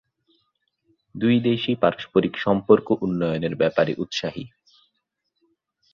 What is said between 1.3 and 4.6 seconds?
দেশই পারস্পরিক সম্পর্ক উন্নয়নের ব্যাপারে উৎসাহী।